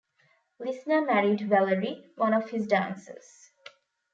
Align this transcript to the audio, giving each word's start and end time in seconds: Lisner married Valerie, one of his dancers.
Lisner 0.59 1.05
married 1.05 1.41
Valerie, 1.47 2.09
one 2.15 2.33
of 2.33 2.49
his 2.49 2.65
dancers. 2.65 3.51